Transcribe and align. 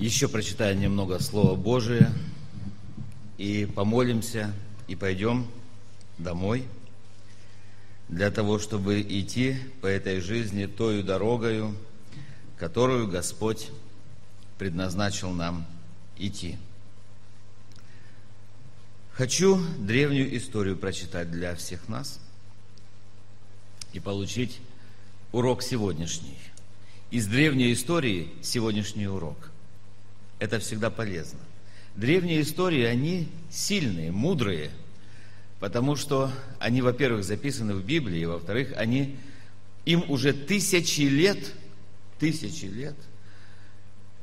Еще 0.00 0.28
прочитаем 0.28 0.80
немного 0.80 1.18
Слова 1.18 1.54
Божия 1.54 2.10
и 3.36 3.66
помолимся, 3.66 4.50
и 4.88 4.96
пойдем 4.96 5.46
домой 6.16 6.64
для 8.08 8.30
того, 8.30 8.58
чтобы 8.58 9.02
идти 9.02 9.58
по 9.82 9.86
этой 9.86 10.20
жизни 10.20 10.64
тою 10.64 11.02
дорогою, 11.02 11.76
которую 12.56 13.08
Господь 13.08 13.68
предназначил 14.56 15.32
нам 15.32 15.66
идти. 16.16 16.56
Хочу 19.12 19.62
древнюю 19.80 20.34
историю 20.34 20.78
прочитать 20.78 21.30
для 21.30 21.54
всех 21.54 21.90
нас 21.90 22.20
и 23.92 24.00
получить 24.00 24.60
урок 25.32 25.62
сегодняшний. 25.62 26.38
Из 27.10 27.26
древней 27.26 27.74
истории 27.74 28.32
сегодняшний 28.40 29.06
урок. 29.06 29.50
Это 30.40 30.58
всегда 30.58 30.90
полезно. 30.90 31.38
Древние 31.94 32.40
истории, 32.40 32.84
они 32.84 33.28
сильные, 33.50 34.10
мудрые, 34.10 34.70
потому 35.60 35.96
что 35.96 36.32
они, 36.58 36.82
во-первых, 36.82 37.24
записаны 37.24 37.74
в 37.74 37.84
Библии, 37.84 38.24
во-вторых, 38.24 38.72
они, 38.76 39.16
им 39.84 40.04
уже 40.10 40.32
тысячи 40.32 41.02
лет, 41.02 41.38
тысячи 42.18 42.64
лет, 42.64 42.96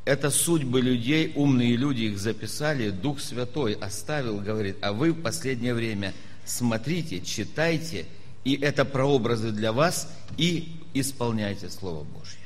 это 0.05 0.31
судьбы 0.31 0.81
людей, 0.81 1.33
умные 1.35 1.75
люди 1.75 2.03
их 2.03 2.17
записали, 2.17 2.89
Дух 2.89 3.19
Святой 3.19 3.73
оставил, 3.73 4.39
говорит, 4.39 4.77
а 4.81 4.93
вы 4.93 5.11
в 5.11 5.21
последнее 5.21 5.73
время 5.73 6.13
смотрите, 6.45 7.19
читайте, 7.21 8.05
и 8.45 8.55
это 8.55 8.85
прообразы 8.85 9.51
для 9.51 9.73
вас, 9.73 10.09
и 10.37 10.71
исполняйте 10.93 11.69
Слово 11.69 12.05
Божье. 12.05 12.39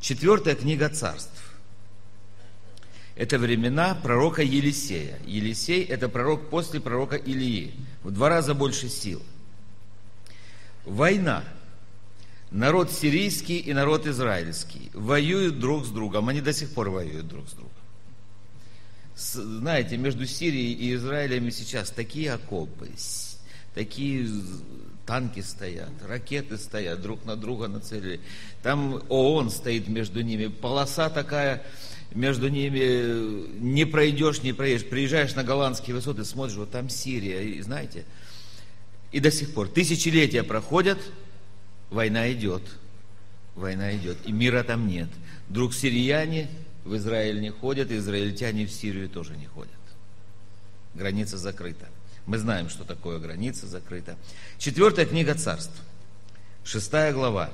Четвертая 0.00 0.56
книга 0.56 0.88
царств. 0.88 1.47
Это 3.18 3.36
времена 3.36 3.96
пророка 3.96 4.42
Елисея. 4.42 5.18
Елисей– 5.26 5.82
это 5.88 6.08
пророк 6.08 6.50
после 6.50 6.78
пророка 6.78 7.16
Илии. 7.16 7.74
В 8.04 8.12
два 8.12 8.28
раза 8.28 8.54
больше 8.54 8.88
сил. 8.88 9.20
Война. 10.84 11.42
Народ 12.52 12.92
сирийский 12.92 13.58
и 13.58 13.72
народ 13.72 14.06
израильский 14.06 14.92
воюют 14.94 15.58
друг 15.58 15.84
с 15.84 15.88
другом. 15.88 16.28
Они 16.28 16.40
до 16.40 16.52
сих 16.52 16.72
пор 16.72 16.90
воюют 16.90 17.26
друг 17.26 17.48
с 17.48 17.54
другом. 17.54 17.72
Знаете, 19.16 19.96
между 19.96 20.24
Сирией 20.24 20.74
и 20.74 20.94
Израилем 20.94 21.50
сейчас 21.50 21.90
такие 21.90 22.32
окопы, 22.32 22.88
такие 23.74 24.28
танки 25.06 25.40
стоят, 25.40 25.90
ракеты 26.06 26.56
стоят, 26.56 27.02
друг 27.02 27.24
на 27.24 27.34
друга 27.34 27.66
нацелили. 27.66 28.20
Там 28.62 29.02
ООН 29.08 29.50
стоит 29.50 29.88
между 29.88 30.20
ними, 30.20 30.46
полоса 30.46 31.10
такая, 31.10 31.64
между 32.12 32.48
ними 32.48 33.58
не 33.60 33.84
пройдешь, 33.84 34.42
не 34.42 34.52
проедешь. 34.52 34.86
Приезжаешь 34.86 35.34
на 35.34 35.44
голландские 35.44 35.94
высоты, 35.94 36.24
смотришь, 36.24 36.56
вот 36.56 36.70
там 36.70 36.88
Сирия, 36.88 37.42
и 37.42 37.60
знаете, 37.60 38.04
и 39.12 39.20
до 39.20 39.30
сих 39.30 39.54
пор 39.54 39.68
тысячелетия 39.68 40.42
проходят, 40.42 40.98
война 41.90 42.30
идет, 42.32 42.62
война 43.54 43.94
идет, 43.96 44.18
и 44.24 44.32
мира 44.32 44.62
там 44.62 44.86
нет. 44.86 45.08
Вдруг 45.48 45.74
сирияне 45.74 46.48
в 46.84 46.96
Израиль 46.96 47.40
не 47.40 47.50
ходят, 47.50 47.90
израильтяне 47.90 48.66
в 48.66 48.70
Сирию 48.70 49.08
тоже 49.08 49.36
не 49.36 49.46
ходят. 49.46 49.72
Граница 50.94 51.38
закрыта. 51.38 51.86
Мы 52.26 52.38
знаем, 52.38 52.68
что 52.68 52.84
такое 52.84 53.18
граница 53.18 53.66
закрыта. 53.66 54.16
Четвертая 54.58 55.06
книга 55.06 55.34
царств, 55.34 55.82
шестая 56.64 57.12
глава. 57.12 57.50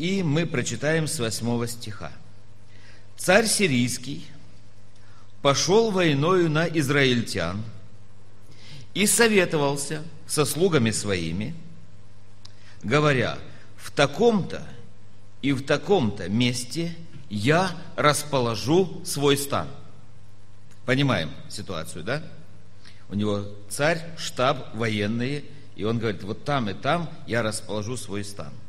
И 0.00 0.22
мы 0.22 0.46
прочитаем 0.46 1.06
с 1.06 1.18
восьмого 1.18 1.68
стиха. 1.68 2.10
Царь 3.18 3.44
сирийский 3.44 4.26
пошел 5.42 5.90
войною 5.90 6.48
на 6.48 6.66
израильтян 6.66 7.62
и 8.94 9.06
советовался 9.06 10.02
со 10.26 10.46
слугами 10.46 10.90
своими, 10.90 11.54
говоря, 12.82 13.36
в 13.76 13.90
таком-то 13.90 14.66
и 15.42 15.52
в 15.52 15.66
таком-то 15.66 16.30
месте 16.30 16.96
я 17.28 17.70
расположу 17.94 19.02
свой 19.04 19.36
стан. 19.36 19.68
Понимаем 20.86 21.30
ситуацию, 21.50 22.04
да? 22.04 22.22
У 23.10 23.16
него 23.16 23.44
царь, 23.68 24.02
штаб, 24.16 24.74
военные, 24.74 25.44
и 25.76 25.84
он 25.84 25.98
говорит, 25.98 26.22
вот 26.22 26.42
там 26.46 26.70
и 26.70 26.72
там 26.72 27.10
я 27.26 27.42
расположу 27.42 27.98
свой 27.98 28.24
стан– 28.24 28.54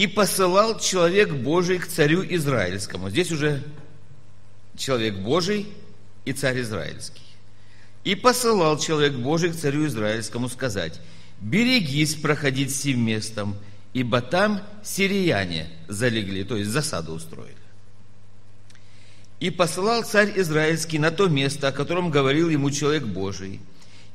и 0.00 0.06
посылал 0.06 0.80
человек 0.80 1.30
Божий 1.30 1.78
к 1.78 1.86
царю 1.86 2.24
Израильскому. 2.26 3.10
Здесь 3.10 3.30
уже 3.32 3.62
человек 4.74 5.16
Божий 5.16 5.66
и 6.24 6.32
царь 6.32 6.62
Израильский. 6.62 7.20
И 8.04 8.14
посылал 8.14 8.78
человек 8.78 9.12
Божий 9.12 9.50
к 9.50 9.56
царю 9.56 9.84
Израильскому 9.84 10.48
сказать, 10.48 10.98
берегись 11.42 12.14
проходить 12.14 12.74
сим 12.74 13.04
местом, 13.04 13.58
ибо 13.92 14.22
там 14.22 14.62
сирияне 14.82 15.68
залегли, 15.86 16.44
то 16.44 16.56
есть 16.56 16.70
засаду 16.70 17.12
устроили. 17.12 17.52
И 19.38 19.50
посылал 19.50 20.02
царь 20.04 20.32
Израильский 20.36 20.98
на 20.98 21.10
то 21.10 21.28
место, 21.28 21.68
о 21.68 21.72
котором 21.72 22.10
говорил 22.10 22.48
ему 22.48 22.70
человек 22.70 23.04
Божий, 23.04 23.60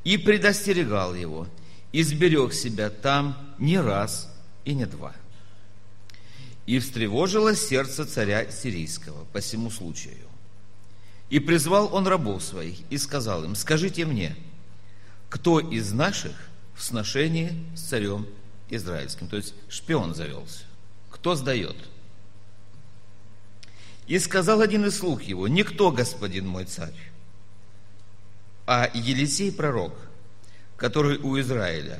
и 0.03 0.17
предостерегал 0.17 1.13
его, 1.13 1.47
и 1.91 2.01
сберег 2.01 2.53
себя 2.53 2.89
там 2.89 3.37
не 3.59 3.79
раз 3.79 4.33
и 4.63 4.73
не 4.73 4.87
два– 4.87 5.13
и 6.65 6.79
встревожило 6.79 7.55
сердце 7.55 8.05
царя 8.05 8.49
сирийского 8.49 9.25
по 9.25 9.39
всему 9.39 9.69
случаю. 9.69 10.27
И 11.29 11.39
призвал 11.39 11.93
он 11.93 12.07
рабов 12.07 12.43
своих 12.43 12.79
и 12.89 12.97
сказал 12.97 13.43
им, 13.43 13.55
скажите 13.55 14.05
мне, 14.05 14.35
кто 15.29 15.59
из 15.59 15.91
наших 15.91 16.35
в 16.75 16.83
сношении 16.83 17.53
с 17.75 17.81
царем 17.81 18.27
израильским? 18.69 19.27
То 19.27 19.37
есть 19.37 19.53
шпион 19.69 20.13
завелся. 20.13 20.63
Кто 21.09 21.35
сдает? 21.35 21.75
И 24.07 24.19
сказал 24.19 24.61
один 24.61 24.85
из 24.85 24.97
слуг 24.97 25.23
его, 25.23 25.47
никто, 25.47 25.91
господин 25.91 26.47
мой 26.47 26.65
царь, 26.65 26.93
а 28.67 28.89
Елисей 28.93 29.51
пророк, 29.51 29.93
который 30.77 31.17
у 31.17 31.39
Израиля, 31.39 31.99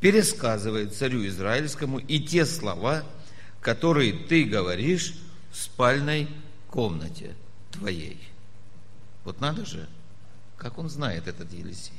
пересказывает 0.00 0.94
царю 0.94 1.26
израильскому 1.26 1.98
и 1.98 2.20
те 2.20 2.44
слова, 2.44 3.02
который 3.60 4.12
ты 4.12 4.44
говоришь 4.44 5.14
в 5.50 5.56
спальной 5.56 6.28
комнате 6.70 7.34
твоей. 7.70 8.18
Вот 9.24 9.40
надо 9.40 9.66
же, 9.66 9.88
как 10.56 10.78
он 10.78 10.88
знает 10.88 11.26
этот 11.26 11.52
Елисей. 11.52 11.92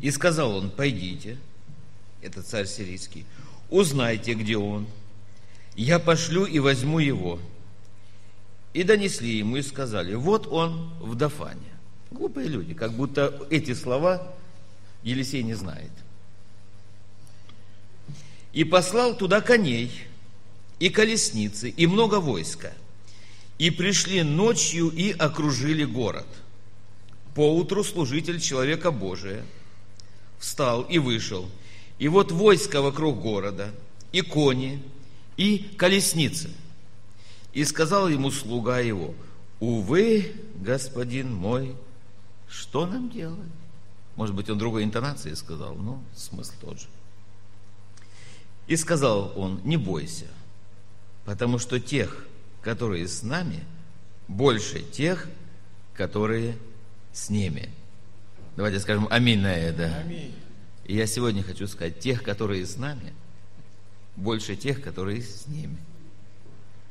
И 0.00 0.10
сказал 0.10 0.56
он, 0.56 0.70
пойдите, 0.70 1.38
это 2.22 2.42
царь 2.42 2.66
сирийский, 2.66 3.24
узнайте, 3.70 4.34
где 4.34 4.56
он. 4.56 4.86
Я 5.74 5.98
пошлю 5.98 6.44
и 6.44 6.58
возьму 6.58 6.98
его. 6.98 7.38
И 8.74 8.82
донесли 8.82 9.38
ему 9.38 9.56
и 9.56 9.62
сказали, 9.62 10.14
вот 10.14 10.46
он 10.46 10.92
в 11.00 11.14
Дафане. 11.14 11.60
Глупые 12.10 12.48
люди, 12.48 12.74
как 12.74 12.92
будто 12.92 13.46
эти 13.50 13.74
слова 13.74 14.34
Елисей 15.02 15.42
не 15.42 15.54
знает– 15.54 15.90
и 18.52 18.64
послал 18.64 19.16
туда 19.16 19.40
коней, 19.40 19.92
и 20.78 20.90
колесницы, 20.90 21.70
и 21.70 21.86
много 21.86 22.20
войска. 22.20 22.72
И 23.58 23.70
пришли 23.70 24.22
ночью 24.22 24.88
и 24.88 25.10
окружили 25.10 25.84
город. 25.84 26.26
Поутру 27.34 27.84
служитель 27.84 28.40
человека 28.40 28.90
Божия 28.90 29.44
встал 30.38 30.82
и 30.82 30.98
вышел. 30.98 31.48
И 31.98 32.08
вот 32.08 32.30
войско 32.30 32.80
вокруг 32.80 33.20
города, 33.20 33.70
и 34.12 34.20
кони, 34.20 34.82
и 35.36 35.58
колесницы. 35.76 36.50
И 37.52 37.64
сказал 37.64 38.08
ему 38.08 38.30
слуга 38.30 38.78
его, 38.78 39.14
увы, 39.58 40.32
господин 40.56 41.34
мой, 41.34 41.74
что 42.48 42.86
нам 42.86 43.10
делать? 43.10 43.38
Может 44.14 44.34
быть, 44.34 44.48
он 44.48 44.58
другой 44.58 44.84
интонации 44.84 45.34
сказал, 45.34 45.74
но 45.74 46.02
смысл 46.14 46.52
тот 46.60 46.80
же. 46.80 46.86
И 48.68 48.76
сказал 48.76 49.32
он, 49.34 49.60
не 49.64 49.78
бойся, 49.78 50.26
потому 51.24 51.58
что 51.58 51.80
тех, 51.80 52.26
которые 52.60 53.08
с 53.08 53.22
нами, 53.22 53.64
больше 54.28 54.82
тех, 54.82 55.26
которые 55.94 56.56
с 57.12 57.30
ними. 57.30 57.70
Давайте 58.56 58.78
скажем 58.78 59.08
аминь 59.10 59.40
на 59.40 59.54
это. 59.54 59.96
Аминь. 59.96 60.34
И 60.84 60.94
я 60.94 61.06
сегодня 61.06 61.42
хочу 61.42 61.66
сказать, 61.66 61.98
тех, 61.98 62.22
которые 62.22 62.66
с 62.66 62.76
нами, 62.76 63.14
больше 64.16 64.54
тех, 64.54 64.82
которые 64.82 65.22
с 65.22 65.46
ними. 65.46 65.78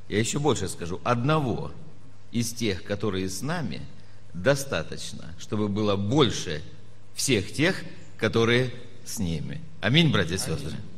Я 0.09 0.17
еще 0.17 0.39
больше 0.39 0.67
скажу, 0.69 0.99
одного 1.03 1.71
из 2.31 2.53
тех, 2.53 2.83
которые 2.83 3.29
с 3.29 3.41
нами, 3.43 3.81
достаточно, 4.33 5.35
чтобы 5.37 5.67
было 5.67 5.95
больше 5.95 6.63
всех 7.13 7.53
тех, 7.53 7.83
которые 8.17 8.73
с 9.05 9.19
ними. 9.19 9.61
Аминь, 9.79 10.11
братья 10.11 10.35
и 10.35 10.37
сестры. 10.39 10.69
Аминь. 10.69 10.96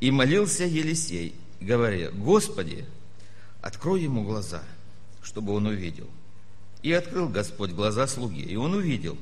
И 0.00 0.10
молился 0.10 0.64
Елисей, 0.64 1.34
говоря, 1.60 2.10
Господи, 2.10 2.84
открой 3.60 4.02
ему 4.02 4.24
глаза, 4.24 4.62
чтобы 5.22 5.54
он 5.54 5.66
увидел. 5.66 6.08
И 6.82 6.92
открыл 6.92 7.28
Господь 7.28 7.70
глаза 7.70 8.06
слуги, 8.06 8.42
и 8.42 8.56
он 8.56 8.74
увидел. 8.74 9.16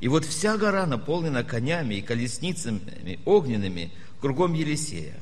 И 0.00 0.08
вот 0.08 0.24
вся 0.24 0.56
гора 0.56 0.86
наполнена 0.86 1.42
конями 1.42 1.94
и 1.94 2.02
колесницами 2.02 3.18
огненными 3.24 3.90
кругом 4.20 4.54
Елисея. 4.54 5.18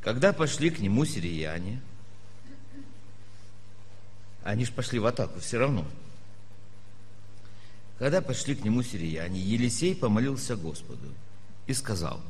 Когда 0.00 0.32
пошли 0.32 0.70
к 0.70 0.78
нему 0.78 1.04
сирияне, 1.04 1.80
они 4.42 4.64
же 4.64 4.72
пошли 4.72 4.98
в 4.98 5.06
атаку 5.06 5.40
все 5.40 5.58
равно. 5.58 5.84
Когда 7.98 8.22
пошли 8.22 8.54
к 8.54 8.64
нему 8.64 8.82
сирияне, 8.82 9.38
Елисей 9.40 9.94
помолился 9.94 10.56
Господу 10.56 11.08
и 11.70 11.74
сказал, 11.74 12.20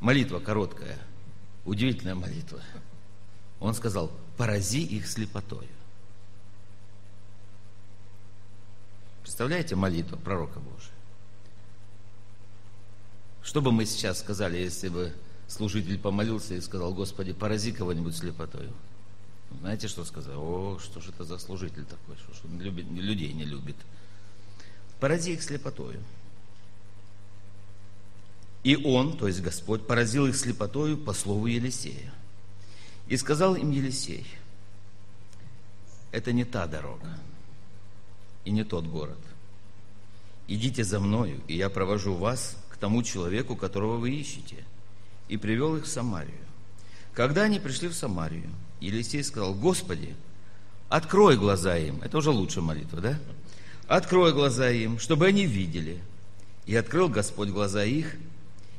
молитва 0.00 0.40
короткая, 0.40 0.98
удивительная 1.66 2.14
молитва. 2.14 2.60
Он 3.60 3.74
сказал, 3.74 4.10
порази 4.38 4.82
их 4.82 5.06
слепотою. 5.06 5.68
Представляете 9.22 9.76
молитву 9.76 10.16
пророка 10.16 10.58
Божия? 10.58 10.92
Что 13.42 13.60
бы 13.60 13.72
мы 13.72 13.84
сейчас 13.84 14.20
сказали, 14.20 14.56
если 14.56 14.88
бы 14.88 15.12
служитель 15.46 15.98
помолился 15.98 16.54
и 16.54 16.60
сказал, 16.62 16.94
Господи, 16.94 17.34
порази 17.34 17.72
кого-нибудь 17.72 18.16
слепотою? 18.16 18.72
Знаете, 19.60 19.86
что 19.86 20.04
сказал? 20.04 20.40
О, 20.42 20.78
что 20.78 21.00
же 21.00 21.10
это 21.10 21.24
за 21.24 21.38
служитель 21.38 21.84
такой, 21.84 22.16
что, 22.16 22.34
что 22.34 22.48
он 22.48 22.58
любит, 22.58 22.86
людей 22.90 23.34
не 23.34 23.44
любит. 23.44 23.76
Порази 24.98 25.32
их 25.32 25.42
слепотою. 25.42 26.02
И 28.64 28.76
он, 28.76 29.16
то 29.16 29.28
есть 29.28 29.42
Господь, 29.42 29.86
поразил 29.86 30.26
их 30.26 30.34
слепотою 30.34 30.96
по 30.96 31.12
слову 31.12 31.46
Елисея. 31.46 32.12
И 33.06 33.16
сказал 33.18 33.54
им 33.54 33.70
Елисей, 33.70 34.26
это 36.10 36.32
не 36.32 36.44
та 36.44 36.66
дорога 36.66 37.18
и 38.46 38.50
не 38.50 38.64
тот 38.64 38.86
город. 38.86 39.18
Идите 40.48 40.82
за 40.82 40.98
мною, 40.98 41.40
и 41.46 41.56
я 41.56 41.68
провожу 41.68 42.14
вас 42.14 42.56
к 42.70 42.76
тому 42.76 43.02
человеку, 43.02 43.54
которого 43.54 43.98
вы 43.98 44.10
ищете. 44.10 44.64
И 45.28 45.36
привел 45.36 45.76
их 45.76 45.84
в 45.84 45.88
Самарию. 45.88 46.34
Когда 47.12 47.42
они 47.42 47.60
пришли 47.60 47.88
в 47.88 47.94
Самарию, 47.94 48.50
Елисей 48.80 49.22
сказал, 49.24 49.54
Господи, 49.54 50.14
открой 50.88 51.36
глаза 51.36 51.76
им. 51.76 52.00
Это 52.02 52.18
уже 52.18 52.30
лучшая 52.30 52.64
молитва, 52.64 53.00
да? 53.00 53.18
Открой 53.86 54.32
глаза 54.32 54.70
им, 54.70 54.98
чтобы 54.98 55.26
они 55.26 55.46
видели. 55.46 56.02
И 56.66 56.74
открыл 56.74 57.08
Господь 57.08 57.48
глаза 57.48 57.84
их, 57.84 58.16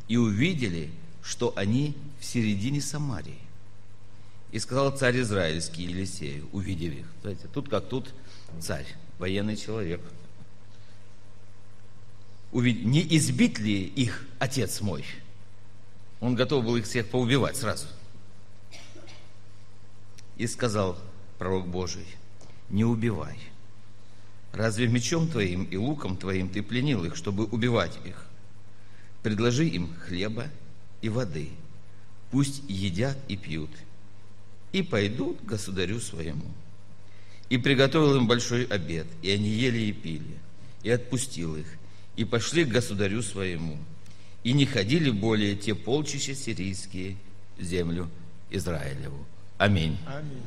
и 0.07 0.17
увидели, 0.17 0.91
что 1.23 1.53
они 1.55 1.95
в 2.19 2.25
середине 2.25 2.81
Самарии. 2.81 3.39
И 4.51 4.59
сказал 4.59 4.95
царь 4.95 5.19
израильский 5.21 5.83
Елисею, 5.83 6.47
увидев 6.51 6.93
их. 6.93 7.05
Знаете, 7.21 7.47
тут 7.53 7.69
как 7.69 7.89
тут 7.89 8.13
царь, 8.59 8.87
военный 9.17 9.57
человек. 9.57 10.01
Не 12.53 13.05
избить 13.17 13.59
ли 13.59 13.83
их 13.83 14.25
отец 14.39 14.79
мой? 14.81 15.03
Он 16.21 16.35
готов 16.35 16.63
был 16.63 16.77
их 16.77 16.85
всех 16.85 17.07
поубивать 17.09 17.57
сразу. 17.57 17.87
И 20.37 20.47
сказал 20.47 20.97
пророк 21.37 21.67
Божий, 21.67 22.05
не 22.69 22.85
убивай. 22.85 23.37
Разве 24.53 24.87
мечом 24.87 25.27
твоим 25.27 25.65
и 25.65 25.75
луком 25.75 26.15
твоим 26.15 26.47
ты 26.47 26.63
пленил 26.63 27.03
их, 27.03 27.17
чтобы 27.17 27.45
убивать 27.45 27.97
их? 28.05 28.25
Предложи 29.25 29.65
им 29.65 29.89
хлеба 30.05 30.49
и 31.01 31.09
воды, 31.09 31.49
пусть 32.29 32.61
едят 32.67 33.17
и 33.27 33.35
пьют, 33.35 33.71
и 34.71 34.83
пойдут 34.83 35.41
к 35.41 35.45
государю 35.45 35.99
своему. 35.99 36.45
И 37.49 37.57
приготовил 37.57 38.17
им 38.17 38.27
большой 38.27 38.65
обед, 38.65 39.07
и 39.23 39.31
они 39.31 39.49
ели 39.49 39.79
и 39.79 39.93
пили, 39.93 40.37
и 40.83 40.91
отпустил 40.91 41.55
их, 41.55 41.65
и 42.15 42.23
пошли 42.23 42.65
к 42.65 42.67
государю 42.67 43.23
своему, 43.23 43.79
и 44.43 44.53
не 44.53 44.67
ходили 44.67 45.09
более 45.09 45.55
те 45.55 45.73
полчища 45.73 46.35
сирийские 46.35 47.17
в 47.57 47.63
землю 47.63 48.11
Израилеву. 48.51 49.25
Аминь. 49.57 49.97
Аминь. 50.05 50.43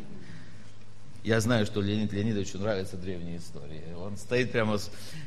Я 1.25 1.41
знаю, 1.41 1.67
что 1.67 1.81
Леонид 1.81 2.12
Леонидовичу 2.12 2.59
нравятся 2.59 2.97
древние 2.97 3.38
истории. 3.38 3.82
Он 3.97 4.17
стоит 4.17 4.53
прямо, 4.53 4.79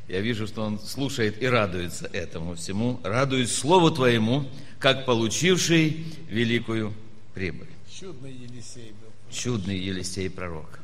я 0.08 0.22
вижу, 0.22 0.48
что 0.48 0.64
он 0.64 0.80
слушает 0.80 1.42
и 1.42 1.46
радуется 1.46 2.10
этому 2.14 2.56
всему. 2.56 3.00
Радуюсь 3.04 3.54
Слову 3.54 3.92
Твоему, 3.92 4.48
как 4.80 5.06
получивший 5.06 6.06
великую 6.30 6.94
прибыль. 7.34 7.68
Чудный 7.90 8.32
Елисей 8.32 8.92
был. 8.92 9.12
Чудный 9.32 9.78
Елисей 9.78 10.30
пророк. 10.30 10.80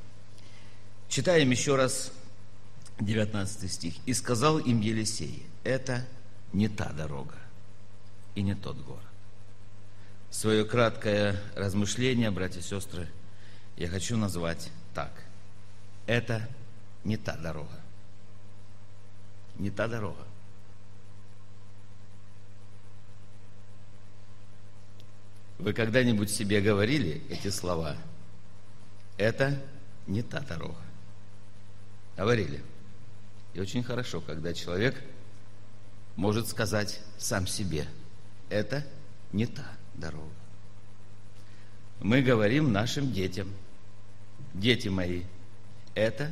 Читаем 1.10 1.52
еще 1.52 1.76
раз 1.76 2.12
19 3.00 3.72
стих. 3.72 3.94
«И 4.06 4.14
сказал 4.14 4.60
им 4.60 4.82
Елисей, 4.82 5.44
это 5.64 6.06
не 6.54 6.68
та 6.68 6.92
дорога 6.92 7.36
и 8.36 8.42
не 8.42 8.56
тот 8.56 8.78
город». 8.78 9.02
Свое 10.30 10.66
краткое 10.66 11.42
размышление, 11.56 12.30
братья 12.32 12.60
и 12.60 12.64
сестры, 12.64 13.08
я 13.78 13.88
хочу 13.88 14.18
назвать 14.18 14.70
так. 14.98 15.12
Это 16.08 16.50
не 17.04 17.18
та 17.18 17.38
дорога. 17.38 17.80
Не 19.60 19.70
та 19.70 19.88
дорога. 19.88 20.26
Вы 25.60 25.74
когда-нибудь 25.74 26.32
себе 26.32 26.62
говорили 26.62 27.22
эти 27.30 27.50
слова? 27.50 27.96
Это 29.18 29.62
не 30.08 30.24
та 30.24 30.40
дорога. 30.40 30.82
Говорили. 32.18 32.64
И 33.54 33.60
очень 33.60 33.84
хорошо, 33.84 34.20
когда 34.20 34.52
человек 34.56 35.00
может 36.16 36.48
сказать 36.48 37.02
сам 37.20 37.46
себе, 37.46 37.88
это 38.50 38.84
не 39.32 39.46
та 39.46 39.78
дорога. 39.94 40.34
Мы 42.00 42.24
говорим 42.24 42.72
нашим 42.72 43.14
детям, 43.14 43.54
дети 44.60 44.88
мои, 44.88 45.24
это 45.96 46.32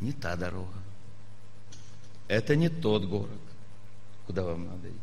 не 0.00 0.12
та 0.12 0.36
дорога. 0.36 0.74
Это 2.28 2.56
не 2.56 2.68
тот 2.68 3.04
город, 3.04 3.40
куда 4.26 4.44
вам 4.44 4.66
надо 4.66 4.88
идти. 4.88 4.98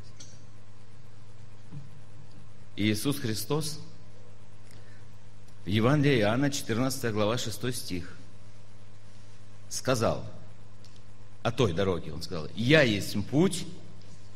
Иисус 2.77 3.19
Христос 3.19 3.79
в 5.65 5.67
Евангелии 5.67 6.19
Иоанна, 6.19 6.49
14 6.49 7.11
глава, 7.11 7.37
6 7.37 7.75
стих, 7.75 8.15
сказал 9.69 10.23
о 11.43 11.51
той 11.51 11.73
дороге, 11.73 12.13
он 12.13 12.21
сказал, 12.21 12.47
«Я 12.55 12.83
есть 12.83 13.15
путь, 13.27 13.65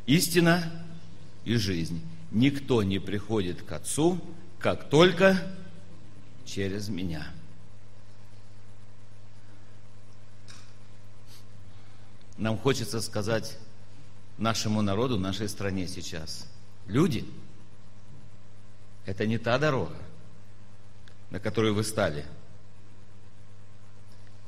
истина 0.06 0.86
и 1.46 1.56
жизнь 1.56 2.02
никто 2.32 2.82
не 2.82 3.00
приходит 3.00 3.62
к 3.62 3.72
Отцу, 3.72 4.20
как 4.60 4.90
только 4.90 5.38
через 6.46 6.90
меня. 6.90 7.28
Нам 12.42 12.58
хочется 12.58 13.02
сказать 13.02 13.56
нашему 14.40 14.82
народу, 14.82 15.20
нашей 15.20 15.48
стране 15.48 15.88
сейчас. 15.88 16.48
Люди, 16.88 17.24
это 19.06 19.28
не 19.28 19.38
та 19.38 19.60
дорога, 19.60 19.96
на 21.30 21.40
которой 21.40 21.72
вы 21.72 21.84
стали. 21.84 22.26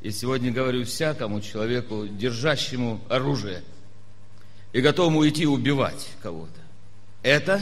И 0.01 0.09
сегодня 0.09 0.51
говорю 0.51 0.85
всякому 0.85 1.39
человеку, 1.39 2.07
держащему 2.07 3.00
оружие 3.09 3.63
и 4.71 4.81
готовому 4.81 5.29
идти 5.29 5.45
убивать 5.45 6.13
кого-то. 6.23 6.62
Это 7.21 7.62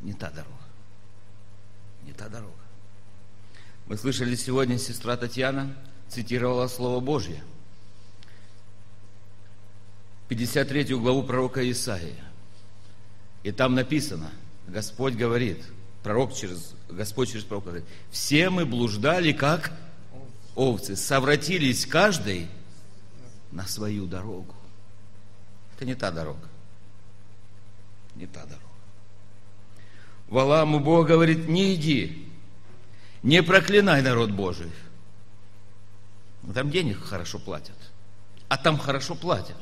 не 0.00 0.14
та 0.14 0.30
дорога. 0.30 0.64
Не 2.06 2.14
та 2.14 2.30
дорога. 2.30 2.54
Мы 3.86 3.98
слышали 3.98 4.34
сегодня, 4.34 4.78
сестра 4.78 5.18
Татьяна 5.18 5.76
цитировала 6.08 6.68
Слово 6.68 7.00
Божье. 7.00 7.44
53 10.28 10.94
главу 10.94 11.22
пророка 11.22 11.68
Исаия. 11.70 12.24
И 13.42 13.52
там 13.52 13.74
написано, 13.74 14.30
Господь 14.66 15.14
говорит, 15.14 15.64
пророк 16.02 16.34
через, 16.34 16.74
Господь 16.88 17.30
через 17.30 17.44
пророка 17.44 17.68
говорит, 17.68 17.88
все 18.10 18.50
мы 18.50 18.66
блуждали, 18.66 19.32
как 19.32 19.72
овцы, 20.54 20.96
совратились 20.96 21.86
каждый 21.86 22.48
на 23.52 23.66
свою 23.66 24.06
дорогу. 24.06 24.54
Это 25.76 25.86
не 25.86 25.94
та 25.94 26.10
дорога 26.10 26.48
не 28.18 28.26
та 28.26 28.44
дорога. 28.44 28.64
Валааму 30.28 30.80
Бог 30.80 31.06
говорит, 31.06 31.48
не 31.48 31.74
иди, 31.74 32.28
не 33.22 33.42
проклинай 33.42 34.02
народ 34.02 34.30
Божий. 34.30 34.70
Там 36.54 36.70
денег 36.70 37.02
хорошо 37.02 37.38
платят, 37.38 37.76
а 38.48 38.56
там 38.56 38.78
хорошо 38.78 39.14
платят. 39.14 39.56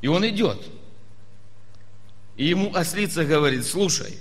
И 0.00 0.08
он 0.08 0.26
идет. 0.28 0.60
И 2.36 2.46
ему 2.46 2.74
ослица 2.74 3.24
говорит, 3.24 3.66
слушай, 3.66 4.16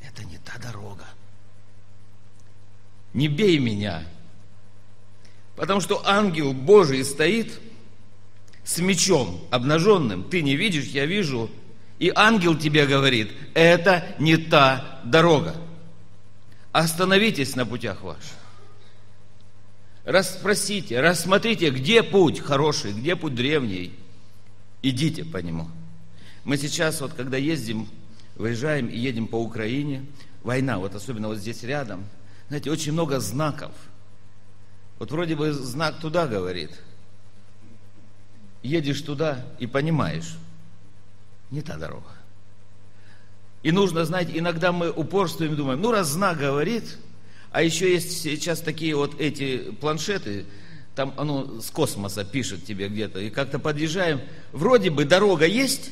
это 0.00 0.24
не 0.24 0.38
та 0.38 0.58
дорога. 0.58 1.06
Не 3.12 3.26
бей 3.26 3.58
меня, 3.58 4.04
потому 5.56 5.80
что 5.80 6.06
ангел 6.06 6.52
Божий 6.52 7.04
стоит 7.04 7.58
с 8.64 8.78
мечом 8.78 9.44
обнаженным, 9.50 10.22
ты 10.22 10.42
не 10.42 10.54
видишь, 10.54 10.84
я 10.84 11.06
вижу, 11.06 11.50
и 11.98 12.12
ангел 12.14 12.56
тебе 12.56 12.86
говорит, 12.86 13.32
это 13.54 14.14
не 14.20 14.36
та 14.36 15.00
дорога. 15.04 15.56
Остановитесь 16.70 17.56
на 17.56 17.66
путях 17.66 18.02
ваших. 18.02 18.38
Расспросите, 20.04 21.00
рассмотрите, 21.00 21.70
где 21.70 22.02
путь 22.02 22.40
хороший, 22.40 22.92
где 22.92 23.16
путь 23.16 23.34
древний. 23.34 23.92
Идите 24.82 25.24
по 25.24 25.38
нему. 25.38 25.68
Мы 26.44 26.56
сейчас, 26.56 27.00
вот 27.00 27.12
когда 27.12 27.36
ездим, 27.36 27.88
выезжаем 28.36 28.86
и 28.88 28.98
едем 28.98 29.26
по 29.26 29.36
Украине, 29.36 30.06
война, 30.42 30.78
вот 30.78 30.94
особенно 30.94 31.28
вот 31.28 31.38
здесь 31.38 31.62
рядом, 31.62 32.04
знаете, 32.48 32.70
очень 32.70 32.92
много 32.92 33.20
знаков. 33.20 33.72
Вот 34.98 35.10
вроде 35.10 35.36
бы 35.36 35.52
знак 35.52 36.00
туда 36.00 36.26
говорит. 36.26 36.70
Едешь 38.62 39.00
туда 39.02 39.46
и 39.58 39.66
понимаешь, 39.66 40.36
не 41.50 41.62
та 41.62 41.76
дорога. 41.76 42.10
И 43.62 43.72
нужно 43.72 44.04
знать, 44.04 44.28
иногда 44.32 44.72
мы 44.72 44.90
упорствуем, 44.90 45.56
думаем, 45.56 45.80
ну 45.80 45.90
раз 45.90 46.08
знак 46.08 46.38
говорит, 46.38 46.98
а 47.50 47.62
еще 47.62 47.92
есть 47.92 48.22
сейчас 48.22 48.60
такие 48.60 48.94
вот 48.94 49.20
эти 49.20 49.70
планшеты, 49.72 50.46
там 50.94 51.14
оно 51.16 51.60
с 51.60 51.70
космоса 51.70 52.24
пишет 52.24 52.64
тебе 52.64 52.88
где-то, 52.88 53.20
и 53.20 53.30
как-то 53.30 53.58
подъезжаем, 53.58 54.20
вроде 54.52 54.90
бы 54.90 55.04
дорога 55.04 55.46
есть, 55.46 55.90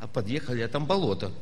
а 0.00 0.06
подъехали, 0.06 0.62
а 0.62 0.68
там 0.68 0.86
болото. 0.86 1.32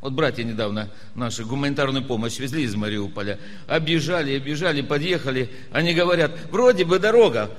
Вот 0.00 0.12
братья 0.12 0.44
недавно 0.44 0.90
наши 1.14 1.44
гуманитарную 1.44 2.04
помощь 2.04 2.38
везли 2.38 2.62
из 2.62 2.74
Мариуполя, 2.74 3.38
объезжали, 3.66 4.36
объезжали, 4.36 4.82
подъехали, 4.82 5.50
они 5.72 5.94
говорят, 5.94 6.32
вроде 6.50 6.84
бы 6.84 6.98
дорога, 6.98 7.50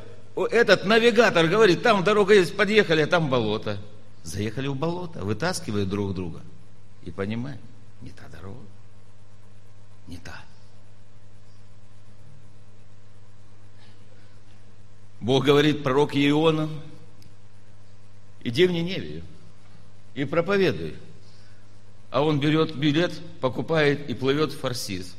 этот 0.49 0.85
навигатор 0.85 1.47
говорит, 1.47 1.83
там 1.83 2.03
дорога 2.03 2.33
есть, 2.33 2.55
подъехали, 2.55 3.01
а 3.01 3.07
там 3.07 3.29
болото. 3.29 3.77
Заехали 4.23 4.67
в 4.67 4.75
болото, 4.75 5.25
вытаскивают 5.25 5.89
друг 5.89 6.13
друга 6.13 6.41
и 7.03 7.11
понимаем, 7.11 7.59
не 8.01 8.11
та 8.11 8.27
дорога 8.29 8.61
не 10.11 10.17
та. 10.17 10.43
Бог 15.21 15.45
говорит 15.45 15.83
пророк 15.83 16.15
Иона, 16.15 16.67
иди 18.43 18.65
в 18.65 18.71
Ниневию 18.71 19.23
и 20.15 20.25
проповедуй. 20.25 20.95
А 22.09 22.23
он 22.23 22.39
берет 22.39 22.75
билет, 22.75 23.21
покупает 23.39 24.09
и 24.09 24.13
плывет 24.13 24.51
в 24.51 24.59
Фарсис. 24.59 25.15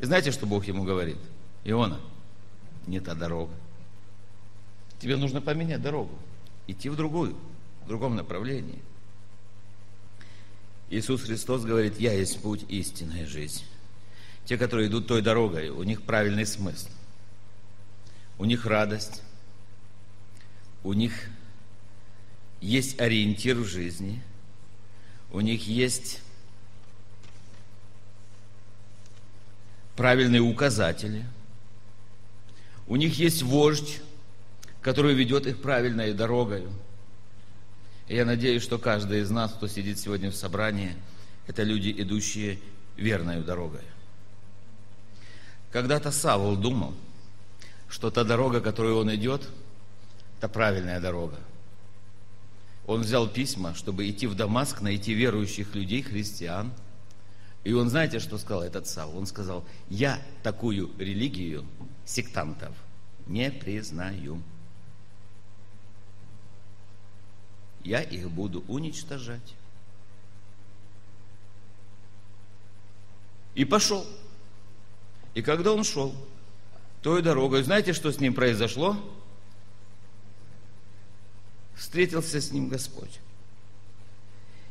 И 0.00 0.04
знаете, 0.04 0.32
что 0.32 0.44
Бог 0.46 0.66
ему 0.66 0.82
говорит? 0.84 1.16
Иона, 1.64 2.00
не 2.86 3.00
та 3.00 3.14
дорога. 3.14 3.54
Тебе 4.98 5.16
нужно 5.16 5.40
поменять 5.40 5.80
дорогу, 5.80 6.18
идти 6.66 6.88
в 6.88 6.96
другую, 6.96 7.36
в 7.84 7.88
другом 7.88 8.16
направлении. 8.16 8.82
Иисус 10.90 11.22
Христос 11.22 11.64
говорит, 11.64 11.98
я 11.98 12.12
есть 12.12 12.42
путь, 12.42 12.64
истинная 12.68 13.26
жизнь. 13.26 13.64
Те, 14.44 14.58
которые 14.58 14.88
идут 14.88 15.06
той 15.06 15.22
дорогой, 15.22 15.70
у 15.70 15.82
них 15.82 16.02
правильный 16.02 16.44
смысл. 16.44 16.88
У 18.38 18.44
них 18.44 18.66
радость. 18.66 19.23
У 20.84 20.92
них 20.92 21.28
есть 22.60 23.00
ориентир 23.00 23.56
в 23.56 23.64
жизни. 23.64 24.22
У 25.32 25.40
них 25.40 25.66
есть 25.66 26.20
правильные 29.96 30.42
указатели. 30.42 31.24
У 32.86 32.96
них 32.96 33.18
есть 33.18 33.42
вождь, 33.42 34.02
который 34.82 35.14
ведет 35.14 35.46
их 35.46 35.62
правильной 35.62 36.12
дорогой. 36.12 36.64
И 38.06 38.14
я 38.14 38.26
надеюсь, 38.26 38.62
что 38.62 38.78
каждый 38.78 39.20
из 39.20 39.30
нас, 39.30 39.52
кто 39.54 39.66
сидит 39.66 39.98
сегодня 39.98 40.30
в 40.30 40.36
собрании, 40.36 40.94
это 41.46 41.62
люди, 41.62 41.94
идущие 41.96 42.58
верной 42.96 43.42
дорогой. 43.42 43.80
Когда-то 45.72 46.12
Савол 46.12 46.56
думал, 46.56 46.94
что 47.88 48.10
та 48.10 48.22
дорога, 48.24 48.60
которую 48.60 48.98
он 48.98 49.14
идет, 49.14 49.48
это 50.44 50.52
правильная 50.52 51.00
дорога. 51.00 51.38
Он 52.86 53.00
взял 53.00 53.26
письма, 53.26 53.74
чтобы 53.74 54.10
идти 54.10 54.26
в 54.26 54.34
Дамаск, 54.34 54.82
найти 54.82 55.14
верующих 55.14 55.74
людей, 55.74 56.02
христиан. 56.02 56.70
И 57.64 57.72
он, 57.72 57.88
знаете, 57.88 58.18
что 58.18 58.36
сказал 58.36 58.62
этот 58.62 58.86
Савол? 58.86 59.16
Он 59.16 59.26
сказал, 59.26 59.64
я 59.88 60.20
такую 60.42 60.90
религию 60.98 61.64
сектантов 62.04 62.76
не 63.26 63.50
признаю. 63.50 64.42
Я 67.82 68.02
их 68.02 68.30
буду 68.30 68.64
уничтожать. 68.68 69.54
И 73.54 73.64
пошел. 73.64 74.04
И 75.32 75.40
когда 75.40 75.72
он 75.72 75.84
шел 75.84 76.14
той 77.00 77.22
дорогой, 77.22 77.62
знаете, 77.62 77.94
что 77.94 78.12
с 78.12 78.20
ним 78.20 78.34
произошло? 78.34 78.98
Встретился 81.76 82.40
с 82.40 82.52
ним 82.52 82.68
Господь. 82.68 83.20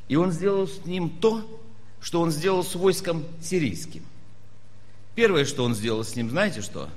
И 0.07 0.15
он 0.15 0.31
сделал 0.31 0.67
с 0.67 0.85
ним 0.85 1.09
то, 1.09 1.61
что 2.01 2.21
он 2.21 2.31
сделал 2.31 2.63
с 2.63 2.75
войском 2.75 3.25
сирийским. 3.41 4.03
Первое, 5.15 5.45
что 5.45 5.63
он 5.63 5.75
сделал 5.75 6.03
с 6.03 6.15
ним, 6.15 6.29
знаете 6.29 6.61
что? 6.61 6.89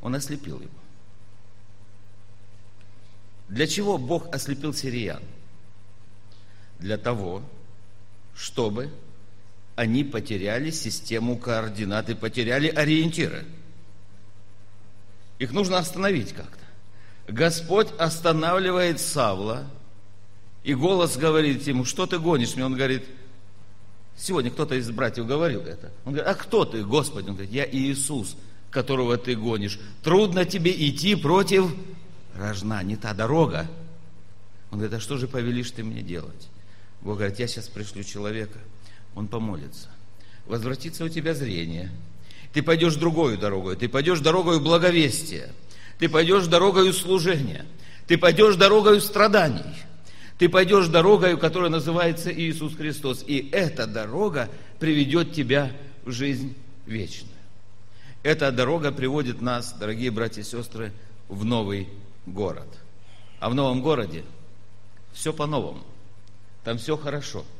Он 0.00 0.14
ослепил 0.14 0.60
его. 0.60 0.70
Для 3.48 3.66
чего 3.66 3.98
Бог 3.98 4.32
ослепил 4.32 4.74
сириян? 4.74 5.22
Для 6.78 6.96
того, 6.96 7.42
чтобы 8.36 8.92
они 9.74 10.04
потеряли 10.04 10.70
систему 10.70 11.36
координат 11.36 12.10
и 12.10 12.14
потеряли 12.14 12.68
ориентиры. 12.68 13.44
Их 15.38 15.52
нужно 15.52 15.78
остановить 15.78 16.32
как-то. 16.32 16.57
Господь 17.28 17.88
останавливает 17.98 19.00
Савла, 19.00 19.66
и 20.64 20.74
голос 20.74 21.16
говорит 21.16 21.66
ему, 21.66 21.84
что 21.84 22.06
ты 22.06 22.18
гонишь 22.18 22.54
мне? 22.54 22.64
Он 22.64 22.74
говорит, 22.74 23.04
сегодня 24.16 24.50
кто-то 24.50 24.74
из 24.74 24.90
братьев 24.90 25.26
говорил 25.26 25.60
это. 25.60 25.92
Он 26.04 26.14
говорит, 26.14 26.28
а 26.28 26.34
кто 26.34 26.64
ты, 26.64 26.84
Господи? 26.84 27.28
Он 27.28 27.34
говорит, 27.34 27.52
я 27.52 27.68
Иисус, 27.70 28.36
которого 28.70 29.16
ты 29.16 29.36
гонишь. 29.36 29.78
Трудно 30.02 30.44
тебе 30.44 30.72
идти 30.88 31.14
против 31.14 31.72
рожна, 32.34 32.82
не 32.82 32.96
та 32.96 33.14
дорога. 33.14 33.68
Он 34.70 34.78
говорит, 34.78 34.96
а 34.96 35.00
что 35.00 35.16
же 35.16 35.28
повелишь 35.28 35.70
ты 35.70 35.84
мне 35.84 36.02
делать? 36.02 36.48
Бог 37.02 37.18
говорит, 37.18 37.38
я 37.38 37.46
сейчас 37.46 37.68
пришлю 37.68 38.02
человека– 38.02 38.58
он 39.18 39.26
помолится. 39.26 39.88
Возвратится 40.46 41.04
у 41.04 41.08
тебя 41.08 41.34
зрение. 41.34 41.90
Ты 42.52 42.62
пойдешь 42.62 42.94
другой 42.94 43.36
дорогой, 43.36 43.76
ты 43.76 43.88
пойдешь 43.88 44.20
дорогой 44.20 44.60
благовестия, 44.60 45.50
ты 45.98 46.08
пойдешь 46.08 46.46
дорогой 46.46 46.92
служения, 46.92 47.66
ты 48.06 48.16
пойдешь 48.18 48.56
дорогой 48.56 49.00
страданий, 49.00 49.74
ты 50.38 50.48
пойдешь 50.48 50.86
дорогой, 50.88 51.38
которая 51.38 51.70
называется 51.70 52.32
Иисус 52.32 52.74
Христос. 52.76 53.24
И 53.26 53.48
эта 53.52 53.86
дорога 53.86 54.48
приведет 54.78 55.32
тебя 55.32 55.72
в 56.04 56.12
жизнь 56.12 56.54
вечную. 56.86 57.34
Эта 58.22 58.50
дорога 58.52 58.92
приводит 58.92 59.40
нас, 59.40 59.72
дорогие 59.72 60.10
братья 60.10 60.40
и 60.40 60.44
сестры, 60.44 60.92
в 61.28 61.44
новый 61.44 61.88
город. 62.26 62.68
А 63.40 63.50
в 63.50 63.54
новом 63.54 63.82
городе 63.82 64.24
все 65.12 65.32
по-новому. 65.32 65.84
Там 66.64 66.78
все 66.78 66.96
хорошо– 66.96 67.44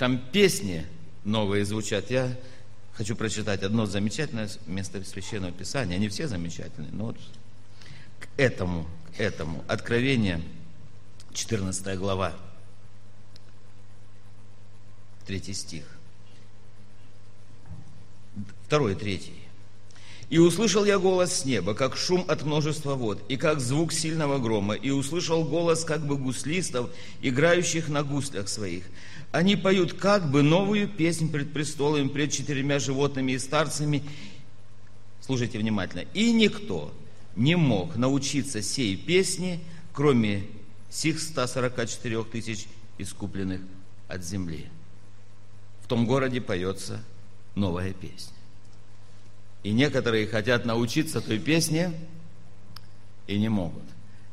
там 0.00 0.16
песни 0.16 0.86
новые 1.24 1.66
звучат. 1.66 2.10
Я 2.10 2.34
хочу 2.94 3.14
прочитать 3.14 3.62
одно 3.62 3.84
замечательное 3.84 4.48
место 4.64 5.04
Священного 5.04 5.52
Писания. 5.52 5.96
Они 5.96 6.08
все 6.08 6.26
замечательные, 6.26 6.90
но 6.90 7.08
вот 7.08 7.16
к 8.20 8.28
этому, 8.36 8.86
к 9.16 9.20
этому. 9.20 9.64
Откровение, 9.66 10.40
14 11.32 11.98
глава, 11.98 12.34
3 15.26 15.54
стих. 15.54 15.84
Второй, 18.66 18.94
третий. 18.94 19.34
И 20.28 20.38
услышал 20.38 20.84
я 20.84 21.00
голос 21.00 21.40
с 21.40 21.44
неба, 21.44 21.74
как 21.74 21.96
шум 21.96 22.24
от 22.28 22.44
множества 22.44 22.94
вод, 22.94 23.20
и 23.28 23.36
как 23.36 23.60
звук 23.60 23.92
сильного 23.92 24.38
грома, 24.38 24.74
и 24.74 24.90
услышал 24.90 25.44
голос 25.44 25.84
как 25.84 26.06
бы 26.06 26.16
гуслистов, 26.16 26.90
играющих 27.20 27.88
на 27.88 28.04
гуслях 28.04 28.48
своих. 28.48 28.84
Они 29.32 29.56
поют 29.56 29.94
как 29.94 30.30
бы 30.30 30.42
новую 30.42 30.88
песнь 30.88 31.30
пред 31.32 31.52
престолом, 31.52 32.10
пред 32.10 32.32
четырьмя 32.32 32.78
животными 32.78 33.32
и 33.32 33.38
старцами. 33.40 34.04
Слушайте 35.20 35.58
внимательно. 35.58 36.04
И 36.14 36.32
никто 36.32 36.92
не 37.40 37.56
мог 37.56 37.96
научиться 37.96 38.60
сей 38.60 38.98
песни, 38.98 39.64
кроме 39.94 40.46
сих 40.90 41.18
144 41.18 42.24
тысяч 42.24 42.66
искупленных 42.98 43.62
от 44.08 44.22
земли. 44.22 44.66
В 45.82 45.88
том 45.88 46.04
городе 46.06 46.42
поется 46.42 47.02
новая 47.54 47.94
песня. 47.94 48.36
И 49.62 49.72
некоторые 49.72 50.26
хотят 50.26 50.66
научиться 50.66 51.22
той 51.22 51.38
песне 51.38 51.94
и 53.26 53.38
не 53.38 53.48
могут. 53.48 53.84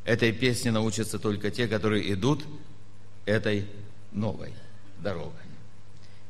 Этой 0.04 0.34
песне 0.34 0.72
научатся 0.72 1.18
только 1.18 1.50
те, 1.50 1.70
которые 1.70 2.14
идут 2.14 2.44
этой 3.26 3.68
новой 4.12 4.54
дорогой. 5.00 5.32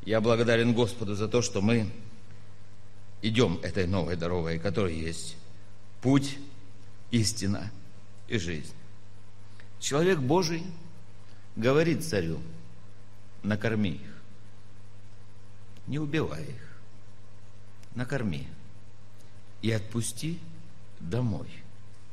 Я 0.04 0.20
благодарен 0.20 0.74
Господу 0.74 1.16
за 1.16 1.26
то, 1.26 1.42
что 1.42 1.60
мы 1.60 1.90
идем 3.20 3.58
этой 3.64 3.88
новой 3.88 4.14
дорогой, 4.14 4.60
которая 4.60 4.92
есть 4.92 5.36
путь, 6.00 6.38
истина 7.10 7.70
и 8.28 8.38
жизнь. 8.38 8.72
Человек 9.80 10.18
Божий 10.18 10.64
говорит 11.56 12.04
царю, 12.04 12.40
накорми 13.42 13.90
их, 13.90 14.22
не 15.86 15.98
убивай 15.98 16.42
их, 16.44 16.68
накорми 17.94 18.46
и 19.62 19.70
отпусти 19.70 20.38
домой, 21.00 21.48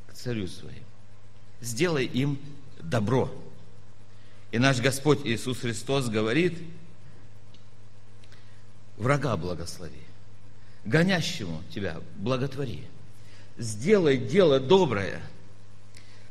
к 0.06 0.14
царю 0.14 0.46
своему. 0.46 0.80
Сделай 1.60 2.06
им 2.06 2.38
добро. 2.80 3.32
И 4.52 4.58
наш 4.58 4.80
Господь 4.80 5.26
Иисус 5.26 5.60
Христос 5.60 6.08
говорит, 6.08 6.58
врага 8.96 9.36
благослови, 9.36 10.00
гонящему 10.84 11.62
тебя 11.72 12.00
благотвори. 12.16 12.84
Сделай 13.58 14.18
дело 14.18 14.60
доброе 14.60 15.22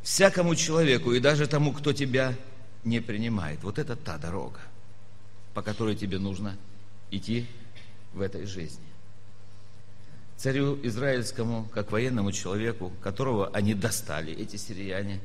всякому 0.03 0.55
человеку 0.55 1.12
и 1.13 1.20
даже 1.20 1.48
тому, 1.48 1.74
кто 1.74 1.91
тебя 1.91 2.36
не 2.84 3.00
принимает. 3.00 3.63
Вот 3.63 3.79
это 3.79 3.96
та 3.96 4.17
дорога, 4.17 4.60
по 5.53 5.63
которой 5.63 5.96
тебе 5.96 6.20
нужно 6.20 6.55
идти 7.10 7.48
в 8.13 8.22
этой 8.22 8.46
жизни. 8.46 8.86
Царю 10.38 10.77
израильскому, 10.84 11.67
как 11.74 11.91
военному 11.91 12.32
человеку, 12.32 12.91
которого 13.01 13.50
они 13.50 13.74
достали, 13.74 14.34
эти 14.34 14.58
сирияне, 14.58 15.20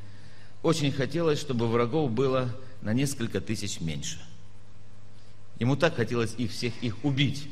очень 0.62 0.92
хотелось, 0.92 1.38
чтобы 1.38 1.68
врагов 1.68 2.10
было 2.10 2.54
на 2.80 2.94
несколько 2.94 3.40
тысяч 3.40 3.80
меньше. 3.80 4.20
Ему 5.58 5.76
так 5.76 5.96
хотелось 5.96 6.34
их 6.38 6.52
всех 6.52 6.72
их 6.82 7.04
убить. 7.04 7.50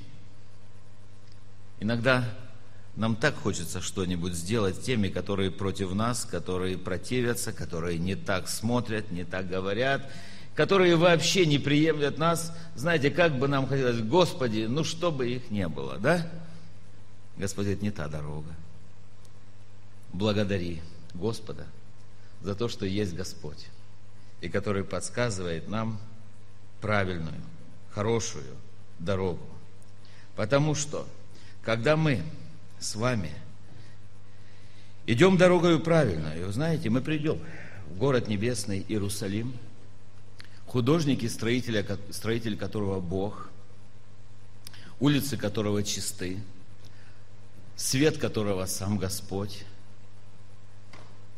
Иногда 1.81 2.35
нам 2.97 3.15
так 3.17 3.37
хочется 3.37 3.81
что-нибудь 3.81 4.35
сделать 4.35 4.83
теми, 4.83 5.09
которые 5.09 5.51
против 5.51 5.93
нас, 5.95 6.25
которые 6.25 6.77
противятся, 6.77 7.53
которые 7.53 7.99
не 7.99 8.17
так 8.17 8.49
смотрят, 8.49 9.11
не 9.11 9.25
так 9.25 9.49
говорят, 9.49 10.11
которые 10.55 10.97
вообще 10.97 11.47
не 11.47 11.59
приемлят 11.59 12.19
нас. 12.19 12.53
Знаете, 12.75 13.11
как 13.11 13.39
бы 13.39 13.47
нам 13.47 13.69
хотелось, 13.69 14.01
Господи, 14.01 14.67
ну 14.69 14.83
чтобы 14.83 15.31
их 15.31 15.51
не 15.51 15.69
было, 15.69 15.99
да? 15.99 16.29
Господь 17.37 17.67
говорит, 17.67 17.83
не 17.83 17.93
та 17.93 18.09
дорога. 18.09 18.51
Благодари 20.13 20.83
Господа 21.15 21.67
за 22.43 22.55
то, 22.55 22.69
что 22.69 22.87
есть 22.87 23.15
Господь, 23.15 23.67
и 24.41 24.49
который 24.49 24.83
подсказывает 24.85 25.69
нам 25.69 26.01
правильную, 26.81 27.41
хорошую 27.93 28.47
дорогу. 28.99 29.47
Потому 30.37 30.75
что, 30.75 31.07
когда 31.63 31.97
мы 31.97 32.23
с 32.81 32.95
вами 32.95 33.31
идем 35.07 35.37
дорогою 35.37 35.81
правильную, 35.81 36.51
знаете, 36.53 36.91
мы 36.91 37.01
придем 37.01 37.41
в 37.89 37.97
город 37.97 38.29
небесный 38.29 38.85
Иерусалим– 38.89 39.55
художник 40.69 41.23
и 41.23 41.29
строитель, 41.29 42.57
которого 42.57 43.01
Бог, 43.01 43.51
улицы 45.01 45.37
которого 45.37 45.83
чисты, 45.83 46.39
свет 47.77 48.19
которого 48.19 48.67
сам 48.67 48.99
Господь. 48.99 49.65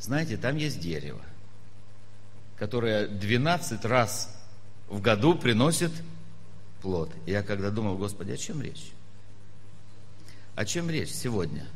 Знаете, 0.01 0.37
там 0.37 0.57
есть 0.57 0.81
дерево, 0.81 1.21
которое 2.59 3.07
12 3.07 3.85
раз 3.85 4.35
в 4.89 5.01
году 5.01 5.37
приносит 5.37 5.93
плод. 6.83 7.11
И 7.27 7.31
я 7.31 7.43
когда 7.43 7.71
думал, 7.71 7.97
Господи, 7.97 8.33
о 8.33 8.37
чем 8.37 8.63
речь? 8.63 8.93
О 10.61 10.65
чем 10.67 10.91
речь 10.91 11.09
сегодня? 11.09 11.67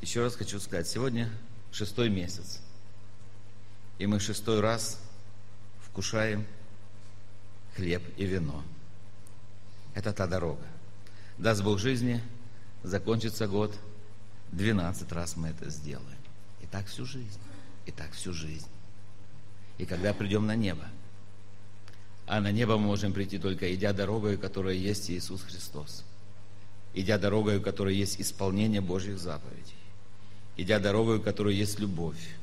Еще 0.00 0.20
раз 0.20 0.34
хочу 0.34 0.58
сказать, 0.58 0.88
сегодня 0.88 1.30
шестой 1.70 2.10
месяц. 2.10 2.60
И 4.00 4.06
мы 4.08 4.18
шестой 4.18 4.58
раз 4.58 5.00
вкушаем 5.80 6.44
хлеб 7.76 8.02
и 8.16 8.24
вино. 8.24 8.64
Это 9.94 10.12
та 10.12 10.26
дорога. 10.26 10.66
Даст 11.38 11.62
Бог 11.62 11.78
жизни, 11.78 12.20
закончится 12.82 13.46
год, 13.46 13.78
12 14.50 15.12
раз 15.12 15.36
мы 15.36 15.50
это 15.50 15.70
сделаем. 15.70 16.18
И 16.62 16.66
так 16.66 16.86
всю 16.86 17.06
жизнь. 17.06 17.38
И 17.86 17.92
так 17.92 18.10
всю 18.10 18.32
жизнь. 18.32 18.66
И 19.78 19.86
когда 19.86 20.14
придем 20.14 20.46
на 20.46 20.56
небо, 20.56 20.88
а 22.26 22.40
на 22.40 22.50
небо 22.50 22.76
мы 22.76 22.86
можем 22.86 23.12
прийти 23.12 23.38
только 23.38 23.72
идя 23.72 23.92
дорогой, 23.92 24.36
которая 24.36 24.74
есть 24.74 25.08
Иисус 25.10 25.42
Христос. 25.42 26.04
Идя 26.94 27.18
дорогой, 27.18 27.60
которая 27.60 27.94
есть 27.94 28.20
исполнение 28.20 28.80
Божьих 28.80 29.18
заповедей. 29.18 29.74
Идя 30.56 30.78
дорогой, 30.78 31.20
которая 31.20 31.52
есть 31.52 31.80
любовь, 31.80 32.36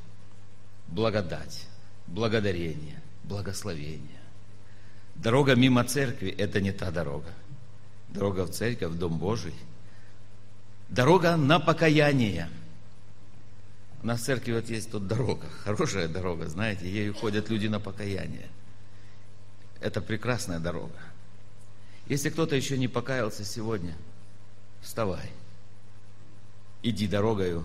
благодать, 0.88 1.66
благодарение, 2.06 3.00
благословения. 3.24 4.20
Дорога 5.14 5.54
мимо 5.54 5.84
церкви– 5.84 6.28
это 6.38 6.60
не 6.60 6.72
та 6.72 6.90
дорога. 6.90 7.32
Дорога 8.10 8.44
в 8.44 8.50
церковь, 8.50 8.90
в 8.90 8.98
Дом 8.98 9.18
Божий. 9.18 9.54
Дорога 10.90 11.36
на 11.36 11.58
покаяние. 11.58 12.50
У 14.02 14.06
нас 14.06 14.20
в 14.20 14.24
церкви 14.24 14.52
вот 14.52 14.68
есть 14.68 14.90
тут 14.90 15.06
дорога, 15.06 15.46
хорошая 15.64 16.08
дорога, 16.08 16.46
знаете, 16.48 16.90
ею 16.90 17.14
ходят 17.14 17.48
люди 17.48 17.68
на 17.68 17.80
покаяние. 17.80 18.48
Это 19.80 20.02
прекрасная 20.02 20.58
дорога. 20.58 20.98
Если 22.06 22.28
кто-то 22.28 22.56
еще 22.56 22.76
не 22.76 22.88
покаялся 22.88 23.44
сегодня, 23.44 23.94
вставай. 24.82 25.30
Иди 26.82 27.06
дорогою 27.06 27.64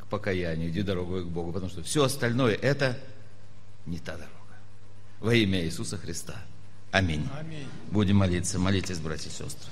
к 0.00 0.06
покаянию, 0.06 0.70
иди 0.70 0.82
дорогою 0.82 1.24
к 1.24 1.28
Богу, 1.28 1.52
потому 1.52 1.70
что 1.70 1.82
все 1.82 2.04
остальное– 2.04 2.54
это 2.62 2.98
не 3.86 3.98
та 3.98 4.12
дорога. 4.12 4.32
Во 5.20 5.34
имя 5.34 5.64
Иисуса 5.64 5.96
Христа. 5.96 6.36
Аминь. 6.90 7.28
Аминь. 7.38 7.68
Будем 7.90 8.16
молиться. 8.16 8.58
Молитесь, 8.58 8.98
братья 8.98 9.28
и 9.28 9.32
сестры. 9.32 9.70